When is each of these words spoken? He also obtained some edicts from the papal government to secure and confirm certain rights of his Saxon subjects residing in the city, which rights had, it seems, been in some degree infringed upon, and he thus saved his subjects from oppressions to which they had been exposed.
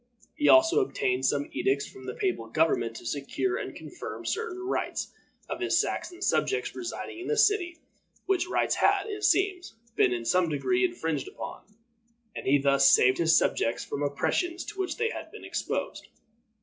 He 0.33 0.49
also 0.49 0.79
obtained 0.79 1.27
some 1.27 1.47
edicts 1.51 1.85
from 1.87 2.07
the 2.07 2.15
papal 2.15 2.47
government 2.47 2.95
to 2.95 3.05
secure 3.05 3.57
and 3.59 3.75
confirm 3.75 4.25
certain 4.25 4.57
rights 4.61 5.13
of 5.47 5.59
his 5.59 5.79
Saxon 5.79 6.23
subjects 6.23 6.73
residing 6.73 7.19
in 7.19 7.27
the 7.27 7.37
city, 7.37 7.77
which 8.25 8.47
rights 8.47 8.73
had, 8.73 9.05
it 9.05 9.23
seems, 9.23 9.75
been 9.95 10.11
in 10.11 10.25
some 10.25 10.49
degree 10.49 10.83
infringed 10.83 11.27
upon, 11.27 11.75
and 12.35 12.47
he 12.47 12.57
thus 12.57 12.89
saved 12.89 13.19
his 13.19 13.37
subjects 13.37 13.85
from 13.85 14.01
oppressions 14.01 14.65
to 14.65 14.79
which 14.79 14.97
they 14.97 15.11
had 15.11 15.31
been 15.31 15.45
exposed. 15.45 16.07